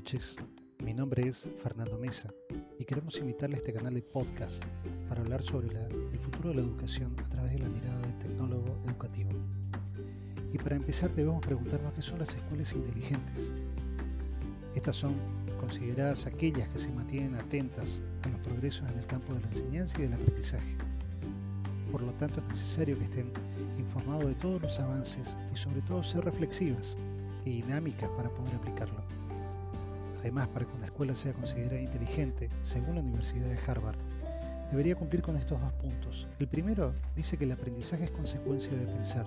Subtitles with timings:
[0.00, 0.36] noches,
[0.82, 2.32] mi nombre es Fernando Mesa
[2.78, 4.64] y queremos invitarle a este canal de podcast
[5.10, 8.80] para hablar sobre el futuro de la educación a través de la mirada del tecnólogo
[8.86, 9.28] educativo.
[10.54, 13.52] Y para empezar debemos preguntarnos qué son las escuelas inteligentes.
[14.74, 15.16] Estas son
[15.60, 19.98] consideradas aquellas que se mantienen atentas a los progresos en el campo de la enseñanza
[19.98, 20.76] y del aprendizaje.
[21.92, 23.30] Por lo tanto es necesario que estén
[23.78, 26.96] informados de todos los avances y sobre todo ser reflexivas
[27.44, 29.19] y dinámicas para poder aplicarlo.
[30.20, 33.96] Además, para que una escuela sea considerada inteligente, según la Universidad de Harvard,
[34.70, 36.28] debería cumplir con estos dos puntos.
[36.38, 39.26] El primero dice que el aprendizaje es consecuencia de pensar,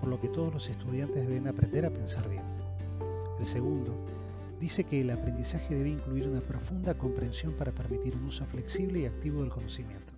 [0.00, 2.44] por lo que todos los estudiantes deben aprender a pensar bien.
[3.38, 3.96] El segundo
[4.60, 9.06] dice que el aprendizaje debe incluir una profunda comprensión para permitir un uso flexible y
[9.06, 10.17] activo del conocimiento.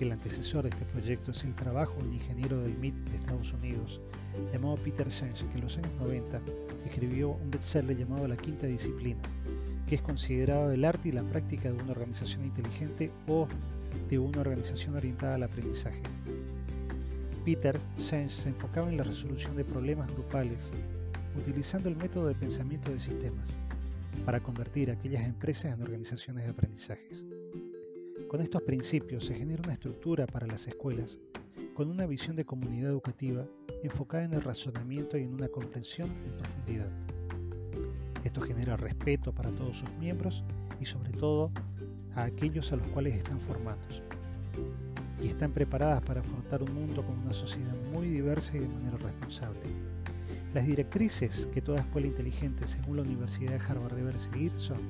[0.00, 3.52] El antecesor de este proyecto es el trabajo de un ingeniero del MIT de Estados
[3.52, 4.00] Unidos
[4.52, 6.40] llamado Peter Senge, que en los años 90
[6.84, 9.22] escribió un bestseller llamado La Quinta Disciplina,
[9.86, 13.46] que es considerado el arte y la práctica de una organización inteligente o
[14.10, 16.02] de una organización orientada al aprendizaje.
[17.44, 20.70] Peter Senge se enfocaba en la resolución de problemas grupales
[21.38, 23.56] utilizando el método de pensamiento de sistemas
[24.26, 27.24] para convertir aquellas empresas en organizaciones de aprendizajes.
[28.34, 31.20] Con estos principios se genera una estructura para las escuelas
[31.72, 33.46] con una visión de comunidad educativa
[33.84, 36.90] enfocada en el razonamiento y en una comprensión en profundidad.
[38.24, 40.42] Esto genera respeto para todos sus miembros
[40.80, 41.52] y sobre todo
[42.16, 44.02] a aquellos a los cuales están formados
[45.22, 48.96] y están preparadas para afrontar un mundo con una sociedad muy diversa y de manera
[48.96, 49.60] responsable.
[50.54, 54.80] Las directrices que toda escuela inteligente, según la Universidad de Harvard, debe seguir son,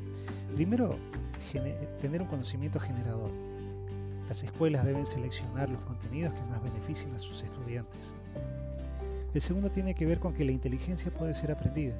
[0.55, 0.99] primero,
[2.01, 3.31] tener un conocimiento generador.
[4.29, 8.15] Las escuelas deben seleccionar los contenidos que más beneficien a sus estudiantes.
[9.35, 11.95] El segundo tiene que ver con que la inteligencia puede ser aprendida,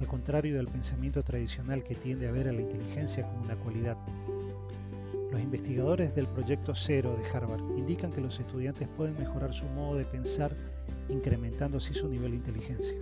[0.00, 3.96] al contrario del pensamiento tradicional que tiende a ver a la inteligencia como una cualidad.
[5.30, 9.96] Los investigadores del proyecto Cero de Harvard indican que los estudiantes pueden mejorar su modo
[9.96, 10.54] de pensar
[11.08, 12.96] incrementando así su nivel de inteligencia.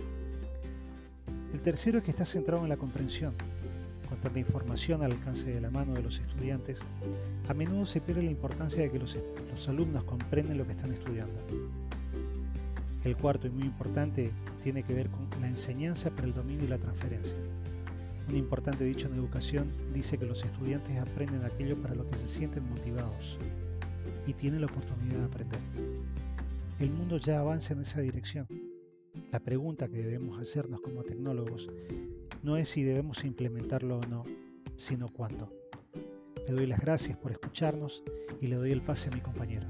[1.53, 3.35] El tercero es que está centrado en la comprensión,
[4.23, 6.79] con tanta información al alcance de la mano de los estudiantes,
[7.49, 9.17] a menudo se pierde la importancia de que los,
[9.51, 11.33] los alumnos comprenden lo que están estudiando.
[13.03, 14.31] El cuarto y muy importante
[14.63, 17.35] tiene que ver con la enseñanza para el dominio y la transferencia.
[18.29, 22.27] Un importante dicho en educación dice que los estudiantes aprenden aquello para lo que se
[22.27, 23.37] sienten motivados
[24.25, 25.59] y tienen la oportunidad de aprender.
[26.79, 28.47] El mundo ya avanza en esa dirección.
[29.33, 31.67] La pregunta que debemos hacernos como tecnólogos
[32.43, 34.23] no es si debemos implementarlo o no,
[34.75, 35.51] sino cuándo.
[36.45, 38.03] Le doy las gracias por escucharnos
[38.41, 39.67] y le doy el pase a mi compañero.